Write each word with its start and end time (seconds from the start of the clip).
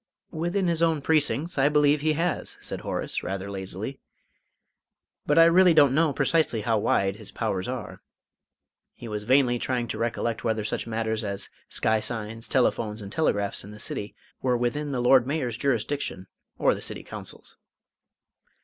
"Within 0.31 0.65
his 0.67 0.81
own 0.81 0.99
precincts, 1.03 1.59
I 1.59 1.69
believe 1.69 2.01
he 2.01 2.13
has," 2.13 2.57
said 2.59 2.81
Horace, 2.81 3.21
rather 3.21 3.51
lazily, 3.51 3.99
"but 5.27 5.37
I 5.37 5.43
really 5.45 5.75
don't 5.75 5.93
know 5.93 6.11
precisely 6.11 6.61
how 6.61 6.79
wide 6.79 7.17
his 7.17 7.31
powers 7.31 7.67
are." 7.67 8.01
He 8.95 9.07
was 9.07 9.25
vainly 9.25 9.59
trying 9.59 9.87
to 9.89 9.99
recollect 9.99 10.43
whether 10.43 10.63
such 10.63 10.87
matters 10.87 11.23
as 11.23 11.49
sky 11.69 11.99
signs, 11.99 12.47
telephones, 12.47 13.03
and 13.03 13.11
telegraphs 13.11 13.63
in 13.63 13.69
the 13.69 13.77
City 13.77 14.15
were 14.41 14.57
within 14.57 14.91
the 14.91 15.01
Lord 15.01 15.27
Mayor's 15.27 15.55
jurisdiction 15.55 16.25
or 16.57 16.73
the 16.73 16.81
County 16.81 17.03
Council's. 17.03 17.57